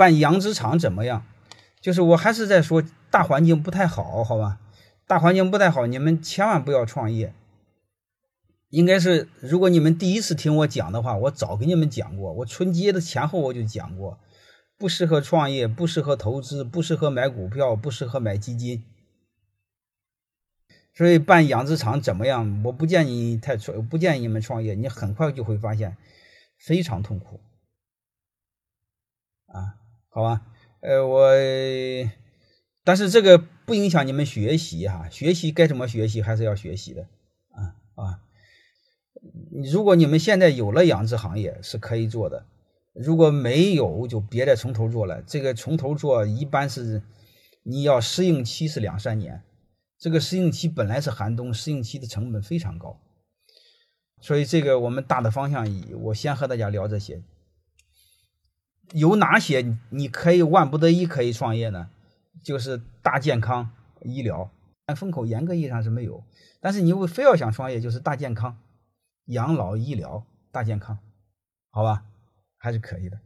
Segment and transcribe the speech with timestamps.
[0.00, 1.26] 办养殖场怎么样？
[1.78, 4.58] 就是我还是在说大环境不太好，好吧？
[5.06, 7.34] 大环境不太好，你们千万不要创业。
[8.70, 12.32] 应该是，如果你们第一次听我讲的话，我早给你们讲过。
[12.32, 14.18] 我春节的前后我就讲过，
[14.78, 18.82] 不适合创业，不适合投资，不适合买股票，不适合买基金。
[20.94, 22.62] 所以办养殖场怎么样？
[22.64, 25.98] 我不建议太创，不建议你们创业，你很快就会发现
[26.56, 27.40] 非常痛苦。
[29.46, 29.79] 啊，
[30.12, 30.42] 好吧，
[30.80, 31.30] 呃，我，
[32.82, 37.06] 但是这个不影响你们学习哈，学习该怎么学习还是要学习的，
[37.52, 38.20] 啊啊。
[39.72, 42.44] 如果你们现在有了养殖行业是可以做的，
[42.92, 45.22] 如果没有就别再从头做了。
[45.22, 47.02] 这个从头做一般是
[47.62, 49.42] 你要适应期是两三年，
[49.96, 52.98] 这个适应期本来是寒冬，适应期的成本非常高。
[54.20, 55.68] 所以这个我们大的方向，
[56.02, 57.22] 我先和大家聊这些。
[58.92, 61.88] 有哪些你可以万不得已可以创业呢？
[62.42, 63.70] 就是大健康
[64.02, 64.50] 医疗，
[64.86, 66.24] 但风口严格意义上是没有。
[66.60, 68.58] 但是你如果非要想创业，就是大健康。
[69.26, 70.98] 养老医疗大健康，
[71.70, 72.04] 好吧，
[72.58, 73.20] 还是可以的。